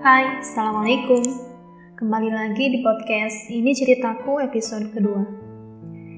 Hai, 0.00 0.40
Assalamualaikum. 0.40 1.20
Kembali 2.00 2.32
lagi 2.32 2.72
di 2.72 2.80
podcast 2.80 3.52
Ini 3.52 3.68
Ceritaku 3.76 4.40
episode 4.40 4.96
kedua. 4.96 5.20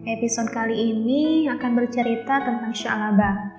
Episode 0.07 0.55
kali 0.55 0.95
ini 0.95 1.51
akan 1.51 1.75
bercerita 1.75 2.47
tentang 2.47 2.71
Sya'laba. 2.71 3.59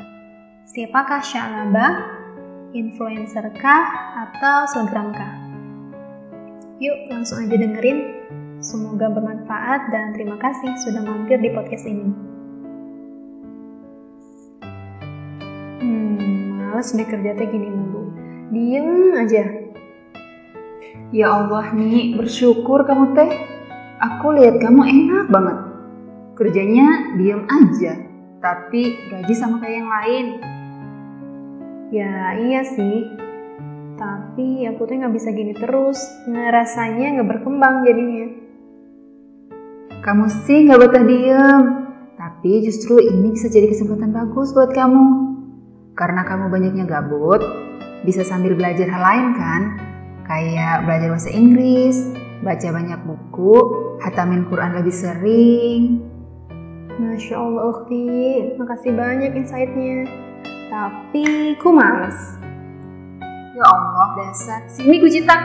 Siapakah 0.63 1.19
Sya'laba? 1.19 1.87
Influencer-kah 2.71 3.83
atau 4.23 4.63
selebgram-kah? 4.71 5.43
Yuk 6.79 7.11
langsung 7.11 7.43
aja 7.43 7.59
dengerin. 7.59 8.23
Semoga 8.63 9.11
bermanfaat 9.11 9.91
dan 9.91 10.15
terima 10.15 10.39
kasih 10.39 10.71
sudah 10.87 11.03
mampir 11.03 11.35
di 11.43 11.51
podcast 11.51 11.83
ini. 11.83 12.07
Hmm, 15.83 16.63
males 16.63 16.95
deh 16.95 17.07
kerja 17.11 17.35
teh 17.35 17.47
gini 17.51 17.67
mulu. 17.67 18.07
Diem 18.55 19.19
aja, 19.19 19.62
Ya 21.13 21.29
Allah 21.29 21.69
nih, 21.77 22.17
bersyukur 22.17 22.89
kamu 22.89 23.13
teh. 23.13 23.29
Aku 24.01 24.33
lihat 24.33 24.57
kamu 24.57 24.81
enak 24.81 25.29
banget. 25.29 25.57
Kerjanya 26.33 27.13
diem 27.13 27.45
aja, 27.45 28.01
tapi 28.41 28.97
gaji 29.13 29.33
sama 29.37 29.61
kayak 29.61 29.77
yang 29.77 29.89
lain. 29.93 30.25
Ya 31.93 32.33
iya 32.41 32.61
sih, 32.65 33.13
tapi 33.93 34.65
aku 34.65 34.89
tuh 34.89 35.05
nggak 35.05 35.13
bisa 35.13 35.29
gini 35.37 35.53
terus. 35.53 36.01
Ngerasanya 36.25 37.21
nggak 37.21 37.29
berkembang 37.29 37.85
jadinya. 37.85 38.27
Kamu 40.01 40.25
sih 40.49 40.65
nggak 40.65 40.81
betah 40.81 41.05
diem, 41.05 41.63
tapi 42.17 42.65
justru 42.65 42.97
ini 42.97 43.37
bisa 43.37 43.53
jadi 43.53 43.69
kesempatan 43.69 44.17
bagus 44.17 44.49
buat 44.49 44.73
kamu. 44.73 45.05
Karena 45.93 46.25
kamu 46.25 46.49
banyaknya 46.49 46.89
gabut, 46.89 47.45
bisa 48.01 48.25
sambil 48.25 48.57
belajar 48.57 48.89
hal 48.89 49.03
lain 49.05 49.29
kan? 49.37 49.92
Kayak 50.27 50.87
belajar 50.87 51.07
bahasa 51.11 51.31
Inggris, 51.31 52.15
baca 52.43 52.67
banyak 52.71 52.99
buku, 53.07 53.55
hatamin 54.03 54.47
Quran 54.47 54.75
lebih 54.79 54.95
sering. 54.95 55.81
Masya 56.93 57.35
Allah 57.35 57.63
Ukti, 57.73 58.05
makasih 58.55 58.93
banyak 58.93 59.33
insight-nya. 59.33 60.05
Tapi 60.69 61.57
ku 61.57 61.73
males. 61.73 62.37
Ya 63.53 63.65
Allah 63.65 64.07
dasar, 64.17 64.61
sini 64.69 65.01
ku 65.01 65.09
cita. 65.09 65.37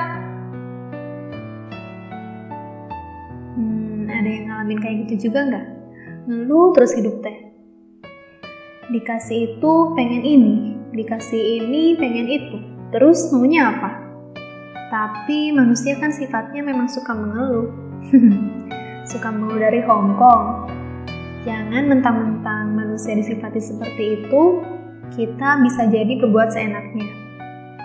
Hmm, 3.57 4.09
ada 4.09 4.29
yang 4.29 4.45
ngalamin 4.49 4.79
kayak 4.81 4.97
gitu 5.09 5.29
juga 5.29 5.45
nggak? 5.49 5.67
Ngeluh 6.29 6.73
terus 6.77 6.93
hidup 6.97 7.21
teh. 7.25 7.49
Dikasih 8.89 9.39
itu 9.57 9.73
pengen 9.93 10.25
ini, 10.25 10.57
dikasih 10.97 11.65
ini 11.65 11.97
pengen 12.01 12.29
itu. 12.29 12.57
Terus 12.89 13.29
maunya 13.33 13.69
apa? 13.69 14.08
Tapi 14.89 15.53
manusia 15.53 16.01
kan 16.01 16.09
sifatnya 16.09 16.65
memang 16.65 16.89
suka 16.89 17.13
mengeluh. 17.13 17.69
suka 19.13 19.29
mengeluh 19.29 19.61
dari 19.61 19.85
Hong 19.85 20.17
Kong. 20.17 20.65
Jangan 21.45 21.93
mentang-mentang 21.93 22.73
manusia 22.73 23.13
disifati 23.13 23.61
seperti 23.61 24.21
itu, 24.21 24.65
kita 25.13 25.61
bisa 25.61 25.93
jadi 25.93 26.09
berbuat 26.25 26.57
seenaknya. 26.57 27.05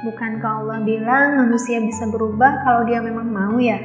Bukankah 0.07 0.63
Allah 0.63 0.79
bilang 0.83 1.43
manusia 1.43 1.83
bisa 1.83 2.07
berubah 2.07 2.63
kalau 2.63 2.87
dia 2.87 3.03
memang 3.03 3.27
mau 3.27 3.55
ya? 3.59 3.79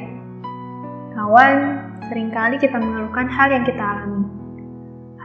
Kawan, 1.14 1.58
sering 2.06 2.30
kali 2.30 2.54
kita 2.62 2.78
mengeluhkan 2.78 3.26
hal 3.26 3.50
yang 3.50 3.66
kita 3.66 3.82
alami, 3.82 4.26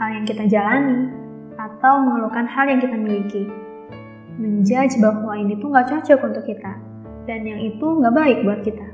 hal 0.02 0.10
yang 0.18 0.26
kita 0.26 0.44
jalani, 0.50 1.14
atau 1.62 1.94
mengeluhkan 2.02 2.50
hal 2.50 2.66
yang 2.74 2.82
kita 2.82 2.98
miliki. 2.98 3.46
Menjudge 4.42 4.98
bahwa 4.98 5.38
ini 5.38 5.62
tuh 5.62 5.70
gak 5.70 5.94
cocok 5.94 6.20
untuk 6.26 6.46
kita 6.50 6.93
dan 7.30 7.48
yang 7.48 7.60
itu 7.60 7.86
nggak 7.86 8.16
baik 8.16 8.38
buat 8.44 8.62
kita. 8.64 8.88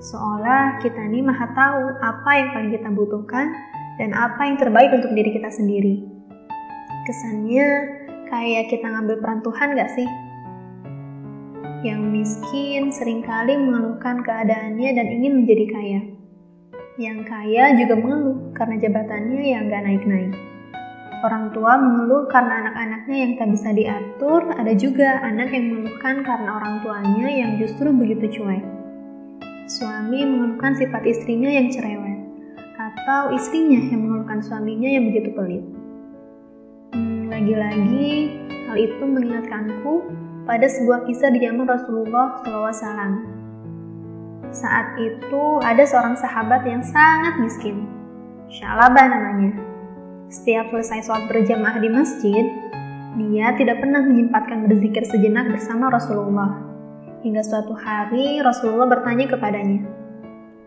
Seolah 0.00 0.80
kita 0.80 0.96
ini 1.12 1.20
maha 1.20 1.44
tahu 1.52 1.92
apa 2.00 2.30
yang 2.40 2.48
paling 2.56 2.72
kita 2.72 2.88
butuhkan 2.88 3.52
dan 4.00 4.16
apa 4.16 4.48
yang 4.48 4.56
terbaik 4.56 4.96
untuk 4.96 5.12
diri 5.12 5.28
kita 5.28 5.52
sendiri. 5.52 6.00
Kesannya 7.04 7.66
kayak 8.32 8.72
kita 8.72 8.88
ngambil 8.88 9.20
peran 9.20 9.44
Tuhan 9.44 9.76
gak 9.76 9.92
sih? 9.92 10.08
Yang 11.84 12.00
miskin 12.08 12.82
sering 12.88 13.20
kali 13.20 13.60
mengeluhkan 13.60 14.24
keadaannya 14.24 14.90
dan 14.96 15.06
ingin 15.20 15.44
menjadi 15.44 15.64
kaya. 15.68 16.00
Yang 16.96 17.20
kaya 17.28 17.64
juga 17.76 17.94
mengeluh 18.00 18.56
karena 18.56 18.76
jabatannya 18.80 19.42
yang 19.44 19.68
gak 19.68 19.84
naik-naik. 19.84 20.32
Orang 21.20 21.52
tua 21.52 21.76
mengeluh 21.76 22.24
karena 22.32 22.64
anak-anaknya 22.64 23.16
yang 23.20 23.32
tak 23.36 23.48
bisa 23.52 23.68
diatur, 23.76 24.40
ada 24.56 24.72
juga 24.72 25.20
anak 25.20 25.52
yang 25.52 25.68
mengeluhkan 25.68 26.24
karena 26.24 26.50
orang 26.56 26.80
tuanya 26.80 27.28
yang 27.28 27.50
justru 27.60 27.92
begitu 27.92 28.40
cuek. 28.40 28.64
Suami 29.68 30.24
mengeluhkan 30.24 30.72
sifat 30.80 31.04
istrinya 31.04 31.52
yang 31.52 31.68
cerewet, 31.68 32.24
atau 32.80 33.36
istrinya 33.36 33.76
yang 33.92 34.00
mengeluhkan 34.00 34.40
suaminya 34.40 34.88
yang 34.88 35.12
begitu 35.12 35.28
pelit. 35.36 35.64
Hmm, 36.96 37.28
lagi-lagi, 37.28 38.40
hal 38.64 38.76
itu 38.80 39.04
mengingatkanku 39.04 40.08
pada 40.48 40.64
sebuah 40.72 41.04
kisah 41.04 41.28
di 41.36 41.44
zaman 41.44 41.68
Rasulullah 41.68 42.40
SAW. 42.48 43.12
Saat 44.56 44.96
itu 44.96 45.44
ada 45.60 45.84
seorang 45.84 46.16
sahabat 46.16 46.64
yang 46.64 46.80
sangat 46.80 47.36
miskin, 47.44 47.84
Syalabah 48.50 49.06
namanya. 49.06 49.69
Setiap 50.30 50.70
selesai 50.70 51.10
sholat 51.10 51.26
berjamaah 51.26 51.82
di 51.82 51.90
masjid, 51.90 52.46
dia 53.18 53.50
tidak 53.58 53.82
pernah 53.82 53.98
menyempatkan 53.98 54.62
berzikir 54.62 55.02
sejenak 55.02 55.50
bersama 55.50 55.90
Rasulullah. 55.90 56.54
Hingga 57.26 57.42
suatu 57.42 57.74
hari 57.74 58.38
Rasulullah 58.38 58.86
bertanya 58.86 59.26
kepadanya, 59.26 59.82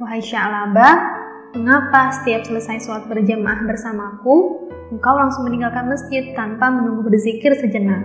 Wahai 0.04 0.20
Sya'labah, 0.20 0.96
mengapa 1.56 2.12
setiap 2.12 2.44
selesai 2.44 2.84
sholat 2.84 3.08
berjamaah 3.08 3.64
bersamaku, 3.64 4.68
engkau 4.92 5.16
langsung 5.16 5.48
meninggalkan 5.48 5.88
masjid 5.88 6.36
tanpa 6.36 6.68
menunggu 6.68 7.08
berzikir 7.08 7.56
sejenak? 7.56 8.04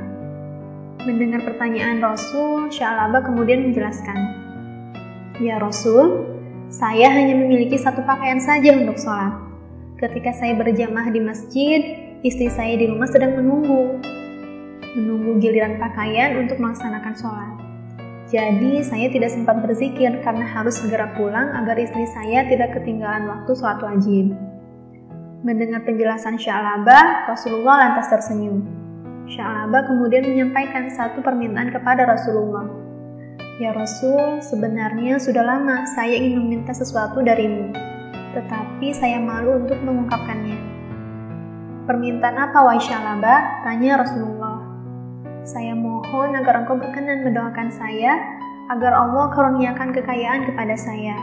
Mendengar 1.10 1.42
pertanyaan 1.42 1.98
Rasul, 1.98 2.70
Sya'labah 2.70 3.26
kemudian 3.26 3.66
menjelaskan, 3.66 4.14
Ya 5.42 5.58
Rasul, 5.58 6.22
saya 6.70 7.10
hanya 7.10 7.34
memiliki 7.34 7.74
satu 7.74 8.06
pakaian 8.06 8.38
saja 8.38 8.78
untuk 8.78 8.94
sholat. 8.94 9.47
Ketika 9.98 10.30
saya 10.30 10.54
berjamaah 10.54 11.10
di 11.10 11.18
masjid, 11.18 11.80
istri 12.22 12.46
saya 12.54 12.78
di 12.78 12.86
rumah 12.86 13.10
sedang 13.10 13.34
menunggu. 13.34 13.98
Menunggu 14.94 15.42
giliran 15.42 15.74
pakaian 15.74 16.38
untuk 16.38 16.62
melaksanakan 16.62 17.18
sholat. 17.18 17.54
Jadi 18.30 18.86
saya 18.86 19.10
tidak 19.10 19.34
sempat 19.34 19.58
berzikir 19.58 20.22
karena 20.22 20.46
harus 20.54 20.78
segera 20.78 21.10
pulang 21.18 21.50
agar 21.50 21.74
istri 21.82 22.06
saya 22.14 22.46
tidak 22.46 22.78
ketinggalan 22.78 23.26
waktu 23.26 23.50
sholat 23.58 23.82
wajib. 23.82 24.38
Mendengar 25.42 25.82
penjelasan 25.82 26.38
Sya'laba, 26.38 27.26
Rasulullah 27.26 27.90
lantas 27.90 28.06
tersenyum. 28.06 28.62
Sya'laba 29.26 29.82
kemudian 29.82 30.30
menyampaikan 30.30 30.94
satu 30.94 31.26
permintaan 31.26 31.74
kepada 31.74 32.06
Rasulullah. 32.06 32.70
Ya 33.58 33.74
Rasul, 33.74 34.38
sebenarnya 34.46 35.18
sudah 35.18 35.42
lama 35.42 35.90
saya 35.90 36.14
ingin 36.14 36.38
meminta 36.38 36.70
sesuatu 36.70 37.18
darimu 37.18 37.87
tetapi 38.36 38.92
saya 38.92 39.20
malu 39.20 39.64
untuk 39.64 39.78
mengungkapkannya. 39.80 40.58
Permintaan 41.88 42.36
apa 42.36 42.58
wahai 42.60 42.82
Syalaba? 42.84 43.64
Tanya 43.64 44.04
Rasulullah. 44.04 44.60
Saya 45.48 45.72
mohon 45.72 46.36
agar 46.36 46.60
engkau 46.60 46.76
berkenan 46.76 47.24
mendoakan 47.24 47.72
saya, 47.72 48.20
agar 48.68 48.92
Allah 48.92 49.32
karuniakan 49.32 49.96
kekayaan 49.96 50.44
kepada 50.44 50.76
saya, 50.76 51.16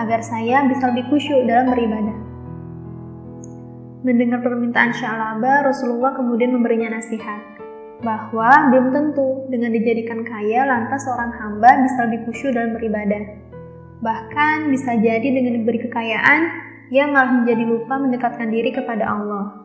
agar 0.00 0.24
saya 0.24 0.64
bisa 0.64 0.88
lebih 0.88 1.12
khusyuk 1.12 1.44
dalam 1.44 1.68
beribadah. 1.68 2.16
Mendengar 4.00 4.40
permintaan 4.40 4.96
Syalaba, 4.96 5.68
Rasulullah 5.68 6.16
kemudian 6.16 6.56
memberinya 6.56 6.96
nasihat 6.96 7.60
bahwa 8.00 8.72
belum 8.72 8.96
tentu 8.96 9.44
dengan 9.52 9.76
dijadikan 9.76 10.24
kaya 10.24 10.64
lantas 10.64 11.04
seorang 11.04 11.36
hamba 11.36 11.84
bisa 11.84 12.08
lebih 12.08 12.24
khusyuk 12.24 12.56
dalam 12.56 12.72
beribadah. 12.72 13.39
Bahkan 14.00 14.72
bisa 14.72 14.96
jadi 14.96 15.28
dengan 15.28 15.60
diberi 15.60 15.84
kekayaan, 15.84 16.40
ia 16.88 17.04
malah 17.04 17.44
menjadi 17.44 17.64
lupa 17.68 18.00
mendekatkan 18.00 18.48
diri 18.48 18.72
kepada 18.72 19.04
Allah. 19.04 19.60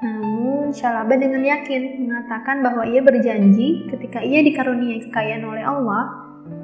Namun, 0.00 0.72
Syalaba 0.72 1.12
dengan 1.18 1.42
yakin 1.44 2.06
mengatakan 2.06 2.62
bahwa 2.62 2.86
ia 2.86 3.02
berjanji 3.02 3.90
ketika 3.90 4.22
ia 4.22 4.40
dikaruniai 4.40 5.04
kekayaan 5.10 5.44
oleh 5.44 5.66
Allah, 5.66 6.02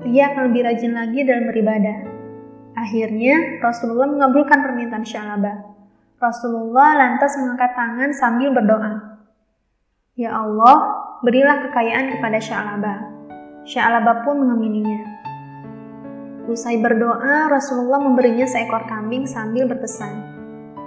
ia 0.08 0.32
akan 0.32 0.54
lebih 0.54 0.62
rajin 0.62 0.94
lagi 0.94 1.20
dalam 1.26 1.50
beribadah. 1.50 1.98
Akhirnya, 2.78 3.60
Rasulullah 3.60 4.08
mengabulkan 4.08 4.62
permintaan 4.62 5.04
Syalaba. 5.04 5.52
Rasulullah 6.16 6.96
lantas 6.96 7.36
mengangkat 7.36 7.76
tangan 7.76 8.10
sambil 8.16 8.54
berdoa. 8.56 9.20
Ya 10.16 10.32
Allah, 10.32 10.76
berilah 11.20 11.68
kekayaan 11.68 12.16
kepada 12.16 12.38
Syalaba. 12.40 12.94
Syalaba 13.68 14.24
pun 14.24 14.40
mengamininya. 14.40 15.15
Usai 16.46 16.78
berdoa, 16.78 17.50
Rasulullah 17.50 17.98
memberinya 17.98 18.46
seekor 18.46 18.87
kambing 18.87 19.26
sambil 19.26 19.66
berpesan, 19.66 20.37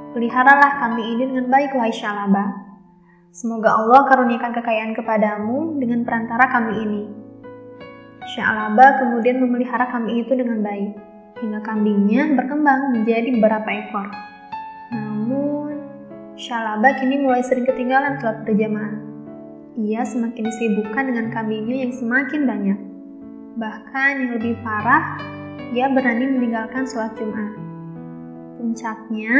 Peliharalah 0.09 0.81
kambing 0.81 1.05
ini 1.05 1.23
dengan 1.29 1.51
baik, 1.53 1.75
wahai 1.77 1.93
Syalaba. 1.93 2.65
Semoga 3.29 3.77
Allah 3.77 4.09
karuniakan 4.09 4.57
kekayaan 4.57 4.97
kepadamu 4.97 5.77
dengan 5.77 6.01
perantara 6.01 6.49
kambing 6.49 6.79
ini. 6.81 7.03
Sya'laba 8.25 9.03
kemudian 9.05 9.37
memelihara 9.37 9.85
kambing 9.93 10.25
itu 10.25 10.33
dengan 10.33 10.65
baik, 10.65 10.97
hingga 11.37 11.61
kambingnya 11.61 12.33
berkembang 12.33 12.89
menjadi 12.89 13.29
beberapa 13.37 13.69
ekor. 13.69 14.07
Namun, 14.97 15.77
Sya'laba 16.41 16.97
kini 16.97 17.21
mulai 17.21 17.45
sering 17.45 17.69
ketinggalan 17.69 18.17
sholat 18.17 18.41
berjamaah. 18.49 18.97
Ia 19.77 20.01
semakin 20.09 20.43
disibukkan 20.49 21.03
dengan 21.05 21.29
kambingnya 21.29 21.85
yang 21.85 21.93
semakin 21.93 22.41
banyak. 22.49 22.79
Bahkan 23.61 24.11
yang 24.25 24.31
lebih 24.41 24.57
parah, 24.65 25.21
ia 25.69 25.85
berani 25.85 26.25
meninggalkan 26.25 26.81
sholat 26.89 27.13
Jumat. 27.13 27.53
Puncaknya, 28.57 29.31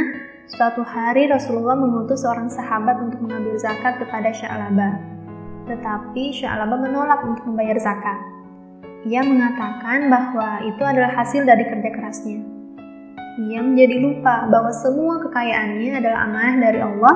suatu 0.46 0.86
hari 0.86 1.26
Rasulullah 1.26 1.74
mengutus 1.74 2.22
seorang 2.22 2.46
sahabat 2.54 3.02
untuk 3.02 3.18
mengambil 3.26 3.58
zakat 3.58 3.98
kepada 3.98 4.30
Sya'laba. 4.30 5.02
Tetapi 5.66 6.30
Sya'laba 6.30 6.78
menolak 6.78 7.26
untuk 7.26 7.50
membayar 7.50 7.82
zakat. 7.82 8.20
Ia 9.10 9.26
mengatakan 9.26 10.12
bahwa 10.12 10.62
itu 10.70 10.84
adalah 10.86 11.18
hasil 11.18 11.50
dari 11.50 11.66
kerja 11.66 11.90
kerasnya. 11.98 12.46
Ia 13.40 13.64
menjadi 13.66 13.96
lupa 13.98 14.46
bahwa 14.52 14.70
semua 14.76 15.24
kekayaannya 15.26 15.98
adalah 15.98 16.30
amanah 16.30 16.56
dari 16.60 16.80
Allah 16.84 17.16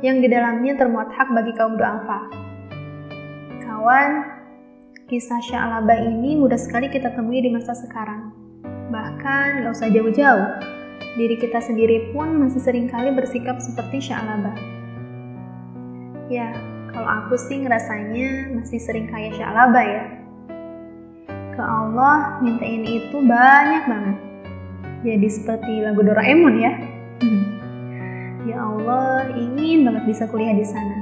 yang 0.00 0.24
di 0.24 0.30
dalamnya 0.30 0.78
termuat 0.80 1.12
hak 1.12 1.28
bagi 1.36 1.52
kaum 1.58 1.76
duafa. 1.76 2.30
Kawan, 3.60 4.31
kisah 5.12 5.44
Sya'laba 5.44 5.92
ini 6.08 6.40
mudah 6.40 6.56
sekali 6.56 6.88
kita 6.88 7.12
temui 7.12 7.44
di 7.44 7.52
masa 7.52 7.76
sekarang. 7.76 8.32
Bahkan 8.88 9.60
gak 9.60 9.76
usah 9.76 9.92
jauh-jauh, 9.92 10.48
diri 11.20 11.36
kita 11.36 11.60
sendiri 11.60 12.16
pun 12.16 12.40
masih 12.40 12.64
sering 12.64 12.88
kali 12.88 13.12
bersikap 13.12 13.60
seperti 13.60 14.08
Sya'laba. 14.08 14.56
Ya, 16.32 16.56
kalau 16.96 17.04
aku 17.04 17.36
sih 17.36 17.60
ngerasanya 17.60 18.56
masih 18.56 18.80
sering 18.80 19.04
kayak 19.12 19.36
Sya'laba 19.36 19.84
ya 19.84 20.04
ke 21.52 21.60
Allah 21.60 22.40
minta 22.40 22.64
ini 22.64 23.04
itu 23.04 23.20
banyak 23.20 23.84
banget. 23.84 24.16
Jadi 25.04 25.28
seperti 25.28 25.72
lagu 25.84 26.00
Doraemon 26.00 26.56
ya. 26.56 26.72
ya 28.48 28.56
Allah, 28.64 29.28
ingin 29.36 29.84
banget 29.84 30.08
bisa 30.08 30.24
kuliah 30.32 30.56
di 30.56 30.64
sana. 30.64 30.96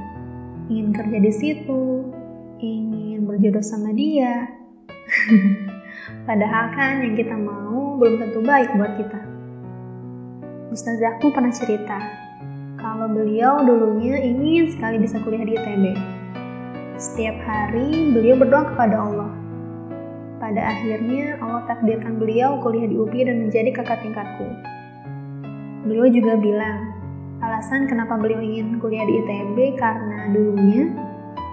Ingin 0.67 0.91
kerja 0.91 1.17
di 1.23 1.31
situ, 1.31 2.11
ingin 2.59 3.10
berjodoh 3.25 3.63
sama 3.63 3.93
dia. 3.93 4.49
Padahal 6.27 6.65
kan 6.73 7.05
yang 7.05 7.15
kita 7.17 7.35
mau 7.37 7.97
belum 8.01 8.21
tentu 8.21 8.39
baik 8.41 8.73
buat 8.77 8.93
kita. 8.97 9.19
Ustazahku 10.71 11.35
pernah 11.35 11.51
cerita, 11.51 11.99
kalau 12.79 13.11
beliau 13.11 13.59
dulunya 13.61 14.23
ingin 14.23 14.71
sekali 14.71 14.97
bisa 14.97 15.19
kuliah 15.21 15.43
di 15.43 15.53
ITB. 15.59 15.85
Setiap 16.95 17.35
hari 17.43 18.13
beliau 18.15 18.39
berdoa 18.39 18.71
kepada 18.71 18.95
Allah 18.95 19.41
pada 20.41 20.73
akhirnya 20.73 21.37
Allah 21.37 21.61
takdirkan 21.69 22.17
beliau 22.17 22.57
kuliah 22.65 22.89
di 22.89 22.97
UPI 22.97 23.29
dan 23.29 23.45
menjadi 23.45 23.69
kakak 23.77 24.01
tingkatku. 24.01 24.49
Beliau 25.85 26.09
juga 26.09 26.33
bilang, 26.41 26.97
alasan 27.45 27.85
kenapa 27.85 28.17
beliau 28.17 28.41
ingin 28.41 28.81
kuliah 28.81 29.05
di 29.05 29.21
ITB 29.21 29.77
karena 29.77 30.33
dulunya 30.33 30.89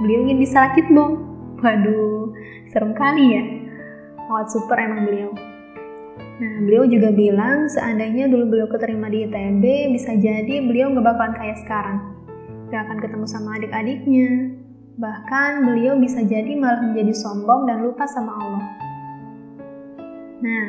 beliau 0.01 0.25
ingin 0.25 0.41
bisa 0.41 0.73
rakit 0.73 0.89
bom. 0.89 1.28
Waduh, 1.59 2.33
serem 2.71 2.93
kali 2.95 3.25
ya. 3.35 3.43
Awat 4.29 4.49
super 4.53 4.79
emang 4.79 5.09
beliau. 5.09 5.31
Nah, 6.39 6.55
beliau 6.63 6.87
juga 6.87 7.11
bilang 7.11 7.67
seandainya 7.67 8.31
dulu 8.31 8.47
beliau 8.47 8.69
keterima 8.71 9.11
di 9.11 9.27
ITB, 9.27 9.91
bisa 9.91 10.15
jadi 10.15 10.63
beliau 10.63 10.95
nggak 10.95 11.07
bakalan 11.07 11.35
kayak 11.35 11.59
sekarang. 11.67 11.99
Gak 12.69 12.85
akan 12.85 12.99
ketemu 13.01 13.27
sama 13.27 13.57
adik-adiknya, 13.57 14.59
Bahkan 14.99 15.63
beliau 15.63 15.95
bisa 15.95 16.27
jadi 16.27 16.59
malah 16.59 16.83
menjadi 16.83 17.15
sombong 17.15 17.71
dan 17.71 17.87
lupa 17.87 18.03
sama 18.11 18.35
Allah. 18.35 18.67
Nah, 20.43 20.67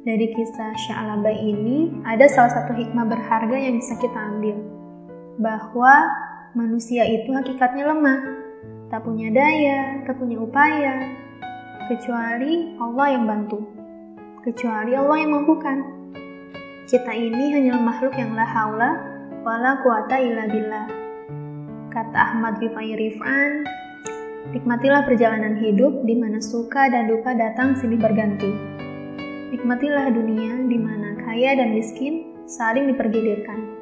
dari 0.00 0.32
kisah 0.32 0.72
Sya'laba 0.88 1.28
ini 1.28 1.92
ada 2.08 2.24
salah 2.24 2.56
satu 2.56 2.72
hikmah 2.72 3.04
berharga 3.04 3.52
yang 3.52 3.76
bisa 3.76 4.00
kita 4.00 4.16
ambil. 4.16 4.56
Bahwa 5.36 6.08
manusia 6.56 7.04
itu 7.04 7.28
hakikatnya 7.36 7.84
lemah, 7.92 8.45
tak 8.86 9.02
punya 9.02 9.34
daya, 9.34 10.06
tak 10.06 10.14
punya 10.18 10.38
upaya, 10.38 10.94
kecuali 11.90 12.78
Allah 12.78 13.06
yang 13.18 13.24
bantu, 13.26 13.58
kecuali 14.46 14.94
Allah 14.94 15.16
yang 15.18 15.32
mampukan. 15.34 15.78
Kita 16.86 17.10
ini 17.10 17.50
hanya 17.50 17.82
makhluk 17.82 18.14
yang 18.14 18.38
la 18.38 18.46
haula 18.46 18.90
wala 19.42 19.82
quwata 19.82 20.22
illa 20.22 20.46
billah 20.46 20.86
Kata 21.90 22.14
Ahmad 22.14 22.62
Rifai 22.62 22.94
Rifan, 22.94 23.64
nikmatilah 24.54 25.02
perjalanan 25.08 25.58
hidup 25.58 26.04
di 26.06 26.14
mana 26.14 26.38
suka 26.38 26.92
dan 26.92 27.08
duka 27.08 27.32
datang 27.34 27.74
silih 27.74 27.98
berganti. 27.98 28.52
Nikmatilah 29.50 30.12
dunia 30.12 30.62
di 30.68 30.76
mana 30.76 31.16
kaya 31.24 31.56
dan 31.56 31.72
miskin 31.72 32.36
saling 32.44 32.92
dipergilirkan. 32.92 33.75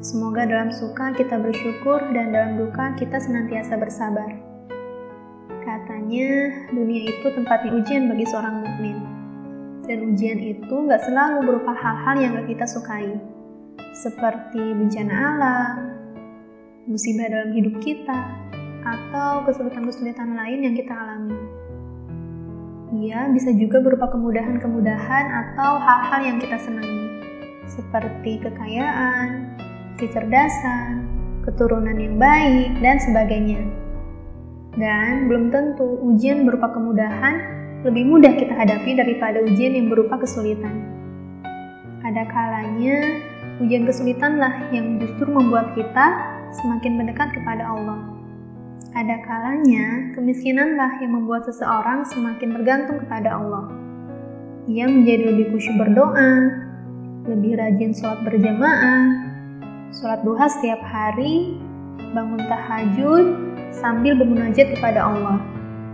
Semoga 0.00 0.48
dalam 0.48 0.72
suka 0.72 1.12
kita 1.12 1.36
bersyukur 1.36 2.00
dan 2.16 2.32
dalam 2.32 2.56
duka 2.56 2.96
kita 2.96 3.20
senantiasa 3.20 3.76
bersabar. 3.76 4.32
Katanya, 5.60 6.56
dunia 6.72 7.04
itu 7.04 7.28
tempatnya 7.36 7.76
ujian 7.76 8.08
bagi 8.08 8.24
seorang 8.24 8.64
mukmin. 8.64 8.96
Dan 9.84 10.08
ujian 10.08 10.40
itu 10.40 10.72
gak 10.88 11.04
selalu 11.04 11.44
berupa 11.44 11.76
hal-hal 11.76 12.16
yang 12.16 12.32
gak 12.32 12.48
kita 12.48 12.64
sukai, 12.64 13.12
seperti 13.92 14.72
bencana 14.72 15.12
alam, 15.36 15.76
musibah 16.88 17.28
dalam 17.28 17.52
hidup 17.52 17.76
kita, 17.84 18.24
atau 18.80 19.44
kesulitan-kesulitan 19.44 20.32
lain 20.32 20.64
yang 20.64 20.74
kita 20.80 20.96
alami. 20.96 21.36
Ia 23.04 23.28
bisa 23.36 23.52
juga 23.52 23.84
berupa 23.84 24.08
kemudahan-kemudahan 24.08 25.24
atau 25.28 25.76
hal-hal 25.76 26.20
yang 26.24 26.38
kita 26.40 26.56
senangi, 26.56 27.20
seperti 27.68 28.40
kekayaan, 28.40 29.59
kecerdasan, 30.00 31.04
keturunan 31.44 31.94
yang 31.94 32.16
baik, 32.16 32.72
dan 32.80 32.96
sebagainya. 32.96 33.60
Dan 34.74 35.28
belum 35.28 35.52
tentu 35.52 36.00
ujian 36.00 36.48
berupa 36.48 36.72
kemudahan 36.72 37.60
lebih 37.84 38.08
mudah 38.08 38.32
kita 38.36 38.52
hadapi 38.56 38.96
daripada 38.96 39.44
ujian 39.44 39.76
yang 39.76 39.92
berupa 39.92 40.16
kesulitan. 40.20 40.84
Ada 42.00 42.24
kalanya 42.32 42.96
ujian 43.60 43.84
kesulitanlah 43.84 44.72
yang 44.72 44.96
justru 44.96 45.28
membuat 45.28 45.76
kita 45.76 46.06
semakin 46.60 46.96
mendekat 46.96 47.28
kepada 47.36 47.64
Allah. 47.68 48.00
Ada 48.90 49.22
kalanya, 49.22 50.10
kemiskinanlah 50.18 50.98
yang 50.98 51.14
membuat 51.14 51.46
seseorang 51.46 52.02
semakin 52.10 52.58
bergantung 52.58 52.98
kepada 53.06 53.38
Allah. 53.38 53.70
Ia 54.66 54.84
menjadi 54.90 55.30
lebih 55.30 55.54
khusyuk 55.54 55.78
berdoa, 55.78 56.32
lebih 57.30 57.54
rajin 57.54 57.94
sholat 57.94 58.26
berjamaah, 58.26 59.29
sholat 59.90 60.22
duha 60.22 60.46
setiap 60.46 60.78
hari, 60.86 61.58
bangun 62.14 62.42
tahajud, 62.46 63.24
sambil 63.74 64.14
bermunajat 64.18 64.78
kepada 64.78 65.02
Allah, 65.02 65.38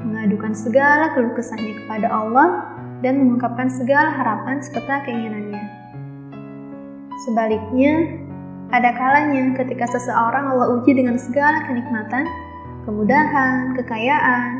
mengadukan 0.04 0.52
segala 0.52 1.12
keluh 1.16 1.32
kesahnya 1.32 1.76
kepada 1.84 2.08
Allah, 2.12 2.76
dan 3.00 3.20
mengungkapkan 3.20 3.68
segala 3.68 4.12
harapan 4.12 4.60
serta 4.60 5.04
keinginannya. 5.04 5.64
Sebaliknya, 7.24 8.20
ada 8.72 8.92
kalanya 8.92 9.56
ketika 9.56 9.88
seseorang 9.88 10.52
Allah 10.52 10.76
uji 10.80 10.96
dengan 10.96 11.16
segala 11.16 11.64
kenikmatan, 11.64 12.24
kemudahan, 12.84 13.76
kekayaan, 13.80 14.50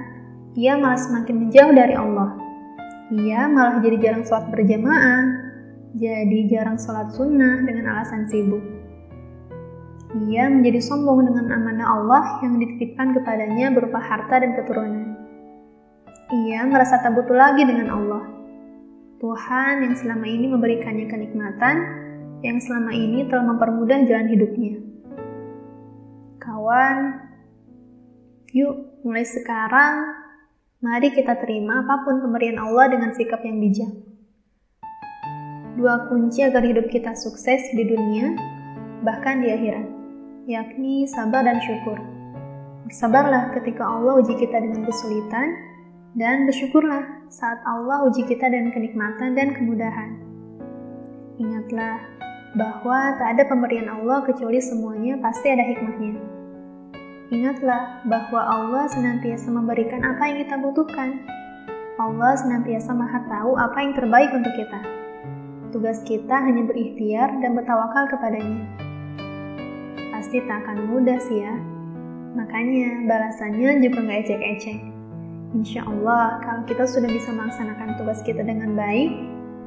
ia 0.57 0.81
malah 0.81 1.01
semakin 1.01 1.47
menjauh 1.49 1.73
dari 1.77 1.93
Allah. 1.93 2.37
Ia 3.13 3.47
malah 3.53 3.85
jadi 3.85 3.97
jarang 4.01 4.25
sholat 4.25 4.49
berjamaah, 4.49 5.25
jadi 5.95 6.39
jarang 6.49 6.81
sholat 6.81 7.13
sunnah 7.13 7.65
dengan 7.69 7.93
alasan 7.93 8.25
sibuk. 8.29 8.76
Ia 10.17 10.49
menjadi 10.49 10.81
sombong 10.81 11.29
dengan 11.29 11.53
amanah 11.53 11.89
Allah 11.93 12.25
yang 12.41 12.57
dititipkan 12.57 13.13
kepadanya 13.13 13.69
berupa 13.69 14.01
harta 14.01 14.41
dan 14.41 14.57
keturunan. 14.57 15.13
Ia 16.33 16.65
merasa 16.65 17.05
tak 17.05 17.13
butuh 17.13 17.37
lagi 17.37 17.69
dengan 17.69 17.93
Allah. 17.93 18.25
Tuhan 19.21 19.85
yang 19.85 19.95
selama 19.97 20.25
ini 20.25 20.49
memberikannya 20.49 21.07
kenikmatan, 21.09 21.77
yang 22.41 22.57
selama 22.65 22.97
ini 22.97 23.29
telah 23.29 23.45
mempermudah 23.45 24.09
jalan 24.09 24.29
hidupnya. 24.33 24.75
Kawan, 26.41 26.97
yuk 28.57 29.05
mulai 29.05 29.25
sekarang 29.25 29.95
mari 30.81 31.13
kita 31.13 31.37
terima 31.41 31.85
apa 31.85 32.09
pun 32.09 32.25
pemberian 32.25 32.57
Allah 32.57 32.89
dengan 32.89 33.13
sikap 33.13 33.45
yang 33.45 33.61
bijak. 33.61 33.93
Dua 35.77 36.09
kunci 36.09 36.41
agar 36.41 36.65
hidup 36.65 36.89
kita 36.89 37.13
sukses 37.13 37.61
di 37.77 37.85
dunia, 37.85 38.33
bahkan 39.05 39.45
di 39.45 39.53
akhirat, 39.53 39.96
yakni 40.47 41.11
sabar 41.11 41.43
dan 41.43 41.59
syukur. 41.59 41.99
Bersabarlah 42.87 43.51
ketika 43.59 43.83
Allah 43.83 44.23
uji 44.23 44.39
kita 44.39 44.63
dengan 44.63 44.87
kesulitan, 44.87 45.59
dan 46.15 46.47
bersyukurlah 46.47 47.29
saat 47.29 47.61
Allah 47.67 48.07
uji 48.09 48.25
kita 48.25 48.47
dengan 48.47 48.71
kenikmatan 48.71 49.35
dan 49.35 49.53
kemudahan. 49.53 50.17
Ingatlah, 51.37 51.99
bahwa 52.57 53.19
tak 53.21 53.37
ada 53.37 53.45
pemberian 53.51 53.91
Allah 53.91 54.25
kecuali 54.25 54.63
semuanya 54.63 55.21
pasti 55.21 55.53
ada 55.53 55.67
hikmahnya. 55.67 56.17
Ingatlah 57.35 58.07
bahwa 58.07 58.41
Allah 58.41 58.87
senantiasa 58.87 59.51
memberikan 59.51 60.01
apa 60.07 60.31
yang 60.31 60.47
kita 60.47 60.57
butuhkan, 60.63 61.27
Allah 61.99 62.39
senantiasa 62.39 62.95
maha 62.95 63.19
tahu 63.27 63.59
apa 63.59 63.77
yang 63.83 63.93
terbaik 63.99 64.31
untuk 64.31 64.55
kita. 64.55 64.79
Tugas 65.75 66.01
kita 66.07 66.39
hanya 66.39 66.65
berikhtiar 66.65 67.35
dan 67.43 67.59
bertawakal 67.59 68.09
kepadanya. 68.09 68.86
Pasti 70.17 70.41
tak 70.49 70.65
akan 70.65 70.97
mudah 70.97 71.21
sih 71.21 71.45
ya. 71.45 71.53
Makanya 72.41 73.05
balasannya 73.05 73.85
juga 73.85 74.01
nggak 74.01 74.21
ecek-ecek. 74.25 74.81
Insya 75.53 75.85
Allah, 75.85 76.41
kalau 76.41 76.65
kita 76.65 76.89
sudah 76.89 77.13
bisa 77.13 77.37
melaksanakan 77.37 78.01
tugas 78.01 78.25
kita 78.25 78.41
dengan 78.41 78.73
baik, 78.73 79.13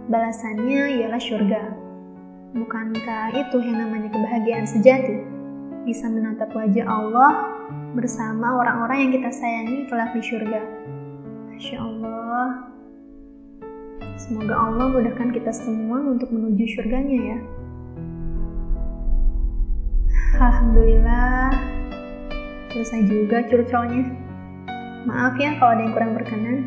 balasannya 0.09 1.05
ialah 1.05 1.21
surga. 1.21 1.69
Bukankah 2.57 3.29
itu 3.37 3.61
yang 3.61 3.77
namanya 3.77 4.09
kebahagiaan 4.09 4.65
sejati? 4.65 5.21
Bisa 5.85 6.09
menatap 6.09 6.49
wajah 6.57 6.89
Allah 6.89 7.53
bersama 7.93 8.57
orang-orang 8.57 9.05
yang 9.05 9.11
kita 9.21 9.29
sayangi 9.29 9.85
kelak 9.85 10.17
di 10.17 10.21
surga. 10.25 10.61
Masya 11.53 11.77
Allah. 11.77 12.73
Semoga 14.17 14.57
Allah 14.57 14.97
mudahkan 14.97 15.29
kita 15.29 15.53
semua 15.53 16.01
untuk 16.09 16.33
menuju 16.33 16.65
surganya 16.73 17.37
ya. 17.37 17.39
Alhamdulillah, 20.37 21.49
selesai 22.69 23.01
juga 23.09 23.41
curcolnya. 23.49 24.05
Maaf 25.09 25.41
ya 25.41 25.57
kalau 25.57 25.73
ada 25.73 25.81
yang 25.81 25.93
kurang 25.97 26.13
berkenan. 26.13 26.57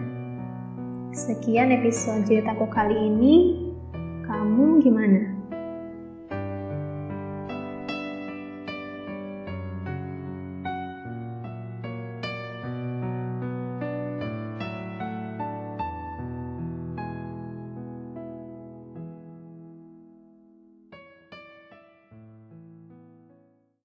Sekian 1.14 1.71
episode 1.71 2.26
ceritaku 2.26 2.66
kali 2.73 2.97
ini. 2.97 3.35
Kamu 4.26 4.83
gimana? 4.83 5.32